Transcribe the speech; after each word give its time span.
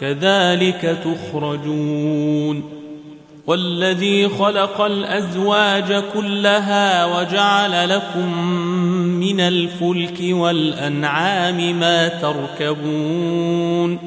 كذلك 0.00 0.98
تخرجون 1.04 2.84
والذي 3.46 4.28
خلق 4.28 4.80
الأزواج 4.80 6.02
كلها 6.14 7.04
وجعل 7.06 7.88
لكم 7.88 8.48
من 9.20 9.40
الفلك 9.40 10.18
والأنعام 10.22 11.80
ما 11.80 12.08
تركبون 12.08 13.98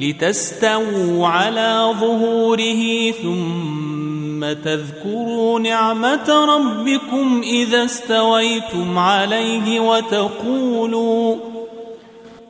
لتستووا 0.00 1.28
على 1.28 1.94
ظهوره 2.00 3.10
ثم 3.22 4.52
تذكروا 4.52 5.60
نعمة 5.60 6.44
ربكم 6.56 7.42
إذا 7.44 7.84
استويتم 7.84 8.98
عليه 8.98 9.80
وتقولوا 9.80 11.51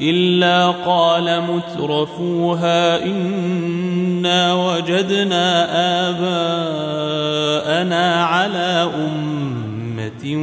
إلا 0.00 0.70
قال 0.70 1.42
مترفوها 1.42 3.04
إنا 3.04 4.54
وجدنا 4.54 5.66
آباءنا 6.08 8.24
على 8.24 8.90
أمة 8.96 10.36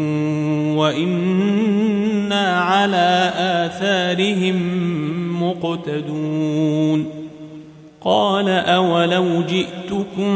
وإنا 0.78 2.62
على 2.62 3.34
آثارهم 3.38 4.58
مقتدون. 5.44 7.24
قال 8.06 8.50
أولو 8.50 9.42
جئتكم 9.42 10.34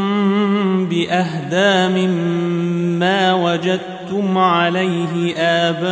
بأهدى 0.89 2.07
مما 2.07 3.33
وجدتم 3.33 4.37
عليه 4.37 5.35
آباءكم 5.37 5.87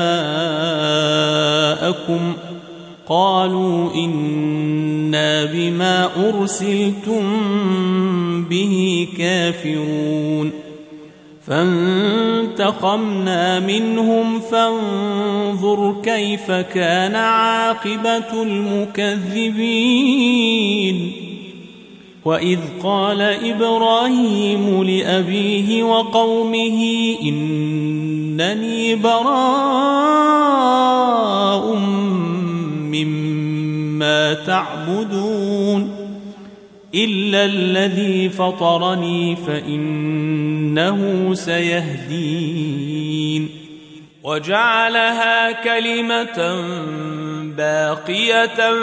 قالوا 3.10 3.94
إنا 3.96 5.46
بما 5.46 6.10
أرسلتم 6.30 7.24
به 8.50 9.08
كافرون. 9.18 10.52
فانتقمنا 11.48 13.60
منهم 13.60 14.40
فانظر 14.40 15.96
كيف 16.04 16.52
كان 16.52 17.16
عاقبة 17.16 18.44
المكذبين. 18.44 21.12
وإذ 22.26 22.60
قال 22.84 23.22
إبراهيم 23.22 24.84
لأبيه 24.84 25.84
وقومه 25.84 26.82
إنني 27.24 28.96
براء 28.96 29.56
مما 33.04 34.34
تعبدون 34.34 36.06
إلا 36.96 37.46
الذي 37.46 38.30
فطرني 38.30 39.36
فإنه 39.36 41.34
سيهدين. 41.34 42.86
وجعلها 44.24 45.52
كلمة 45.52 46.62
باقية 47.58 48.74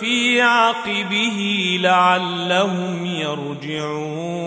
في 0.00 0.40
عقبه 0.40 1.78
لعلهم 1.82 3.06
يرجعون. 3.06 4.46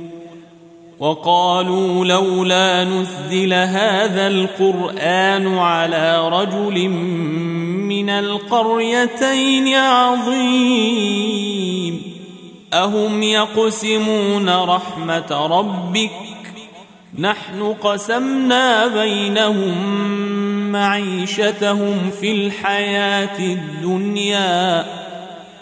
وقالوا 1.01 2.05
لولا 2.05 2.83
نزل 2.83 3.53
هذا 3.53 4.27
القرآن 4.27 5.57
على 5.57 6.29
رجل 6.29 6.89
من 7.89 8.09
القريتين 8.09 9.75
عظيم. 9.75 10.81
أهم 12.73 13.23
يقسمون 13.23 14.49
رحمة 14.49 15.47
ربك؟ 15.47 16.11
نحن 17.19 17.73
قسمنا 17.83 18.87
بينهم 18.87 19.91
معيشتهم 20.71 22.11
في 22.21 22.31
الحياة 22.31 23.39
الدنيا. 23.39 25.00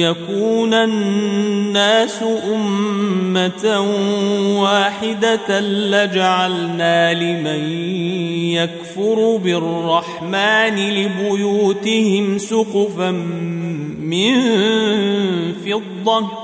يكون 0.00 0.74
الناس 0.74 2.24
أمة 2.54 3.80
واحدة 4.62 5.60
لجعلنا 5.60 7.14
لمن 7.14 7.72
يكفر 8.52 9.36
بالرحمن 9.36 10.76
لبيوتهم 10.90 12.38
سقفا 12.38 13.10
من 14.00 14.34
فضة 15.52 16.43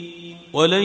ولن 0.53 0.83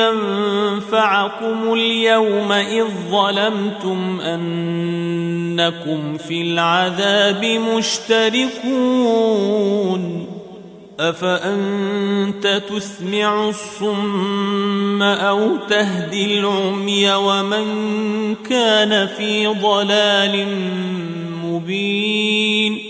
ينفعكم 0.00 1.72
اليوم 1.72 2.52
إذ 2.52 2.84
ظلمتم 3.10 4.20
أنكم 4.20 6.16
في 6.16 6.42
العذاب 6.42 7.44
مشتركون. 7.44 9.00
أفأنت 11.00 12.62
تسمع 12.68 13.48
الصم 13.48 15.02
أو 15.02 15.56
تهدي 15.68 16.38
العمي 16.38 17.12
ومن 17.12 18.34
كان 18.34 19.06
في 19.06 19.46
ضلال 19.46 20.46
مبين؟ 21.44 22.89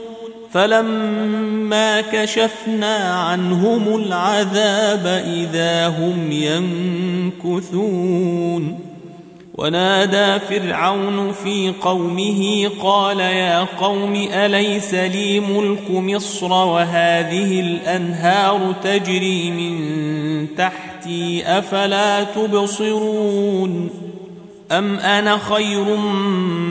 فلما 0.53 2.01
كشفنا 2.01 2.95
عنهم 2.95 3.95
العذاب 3.95 5.05
إذا 5.27 5.87
هم 5.87 6.31
ينكثون. 7.41 8.91
ونادى 9.61 10.39
فرعون 10.39 11.31
في 11.31 11.73
قومه 11.81 12.69
قال 12.81 13.19
يا 13.19 13.59
قوم 13.59 14.15
أليس 14.15 14.93
لي 14.93 15.39
ملك 15.39 15.91
مصر 15.91 16.51
وهذه 16.51 17.59
الأنهار 17.59 18.75
تجري 18.83 19.51
من 19.51 20.47
تحتي 20.55 21.43
أفلا 21.45 22.23
تبصرون 22.23 23.89
أم 24.71 24.99
أنا 24.99 25.37
خير 25.37 25.83
من 25.83 26.70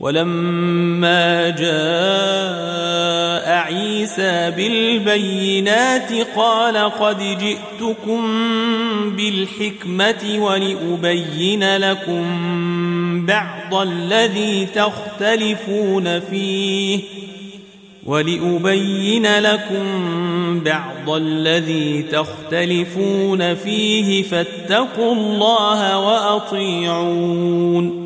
ولما 0.00 1.50
جاء 1.50 3.48
عيسى 3.48 4.50
بالبينات 4.50 6.12
قال 6.36 6.76
قد 6.76 7.18
جئتكم 7.18 8.22
بالحكمة 9.16 10.38
ولأبين 10.38 11.76
لكم 11.76 12.26
بعض 13.26 13.74
الذي 13.74 14.66
تختلفون 14.74 16.20
فيه 16.20 17.00
ولأبين 18.06 19.38
لكم 19.38 19.84
بعض 20.60 21.10
الذي 21.10 22.02
تختلفون 22.02 23.54
فيه 23.54 24.22
فاتقوا 24.22 25.12
الله 25.12 25.98
وأطيعون 25.98 28.05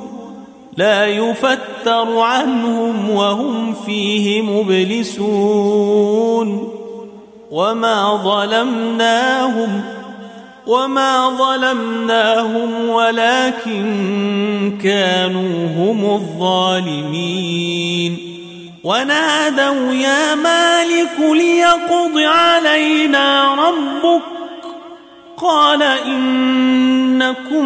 لا 0.77 1.05
يفتر 1.05 2.19
عنهم 2.19 3.09
وهم 3.09 3.73
فيه 3.73 4.41
مبلسون. 4.41 5.97
وما 7.51 8.21
ظلمناهم 8.23 9.81
ۖ 9.97 10.01
وما 10.67 11.29
ظلمناهم 11.29 12.89
ولكن 12.89 14.77
كانوا 14.83 15.67
هم 15.67 16.15
الظالمين. 16.15 18.17
ونادوا 18.83 19.93
يا 19.93 20.35
مالك 20.35 21.19
ليقض 21.19 22.17
علينا 22.17 23.55
ربك 23.55 24.21
قال 25.37 25.83
إنكم 25.83 27.65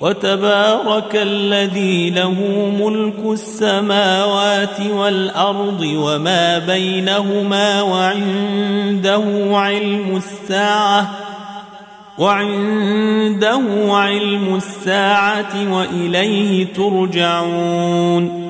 وتبارك 0.00 1.16
الذي 1.16 2.10
له 2.10 2.34
ملك 2.80 3.32
السماوات 3.32 4.80
والأرض 4.90 5.80
وما 5.80 6.58
بينهما 6.58 7.82
وعنده 7.82 9.24
علم 9.50 10.16
الساعة 10.16 11.10
وعنده 12.18 13.62
علم 13.88 14.54
الساعة 14.56 15.72
وإليه 15.72 16.66
ترجعون 16.72 18.49